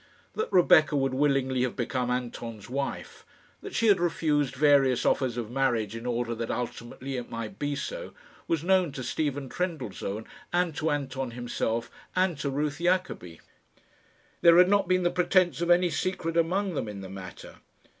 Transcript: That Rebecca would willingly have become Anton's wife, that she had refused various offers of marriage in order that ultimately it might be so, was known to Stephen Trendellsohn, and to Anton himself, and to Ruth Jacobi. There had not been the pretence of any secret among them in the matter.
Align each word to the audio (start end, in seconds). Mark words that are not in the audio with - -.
That 0.33 0.51
Rebecca 0.51 0.95
would 0.95 1.13
willingly 1.13 1.61
have 1.61 1.75
become 1.75 2.09
Anton's 2.09 2.67
wife, 2.67 3.23
that 3.61 3.75
she 3.75 3.85
had 3.85 3.99
refused 3.99 4.55
various 4.55 5.05
offers 5.05 5.37
of 5.37 5.51
marriage 5.51 5.95
in 5.95 6.07
order 6.07 6.33
that 6.33 6.49
ultimately 6.49 7.17
it 7.17 7.29
might 7.29 7.59
be 7.59 7.75
so, 7.75 8.11
was 8.47 8.63
known 8.63 8.91
to 8.93 9.03
Stephen 9.03 9.47
Trendellsohn, 9.47 10.25
and 10.51 10.75
to 10.75 10.89
Anton 10.89 11.29
himself, 11.33 11.91
and 12.15 12.35
to 12.39 12.49
Ruth 12.49 12.79
Jacobi. 12.81 13.41
There 14.41 14.57
had 14.57 14.69
not 14.69 14.87
been 14.87 15.03
the 15.03 15.11
pretence 15.11 15.61
of 15.61 15.69
any 15.69 15.91
secret 15.91 16.35
among 16.35 16.73
them 16.73 16.87
in 16.87 17.01
the 17.01 17.07
matter. 17.09 17.57